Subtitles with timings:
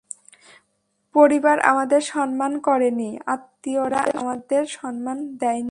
[1.15, 5.69] পরিবার আমাদের সম্মান করেনি, আত্মীয়রা আমাদের সম্মান দেয় নি।